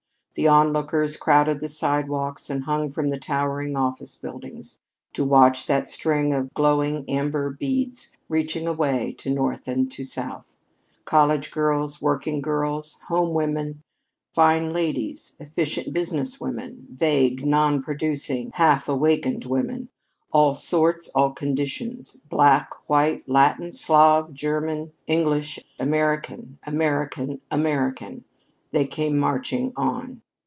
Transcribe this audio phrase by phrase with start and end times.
[0.35, 4.79] The onlookers crowded the sidewalks and hung from the towering office buildings,
[5.11, 10.55] to watch that string of glowing amber beads reaching away to north and to south.
[11.03, 13.81] College girls, working girls, home women,
[14.33, 19.89] fine ladies, efficient business women, vague, non producing, half awakened women,
[20.31, 28.23] all sorts, all conditions, black, white, Latin, Slav, Germanic, English, American, American, American,
[28.73, 30.21] they came marching on.